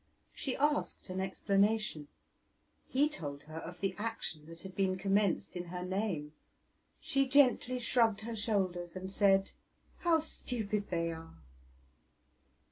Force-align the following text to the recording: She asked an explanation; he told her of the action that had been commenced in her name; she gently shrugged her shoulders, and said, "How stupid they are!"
She 0.33 0.55
asked 0.57 1.11
an 1.11 1.21
explanation; 1.21 2.07
he 2.89 3.07
told 3.07 3.43
her 3.43 3.59
of 3.59 3.81
the 3.81 3.93
action 3.99 4.47
that 4.47 4.61
had 4.61 4.75
been 4.75 4.97
commenced 4.97 5.55
in 5.55 5.65
her 5.65 5.85
name; 5.85 6.33
she 6.99 7.27
gently 7.27 7.77
shrugged 7.77 8.21
her 8.21 8.35
shoulders, 8.35 8.95
and 8.95 9.11
said, 9.11 9.51
"How 9.99 10.19
stupid 10.21 10.89
they 10.89 11.11
are!" 11.11 11.35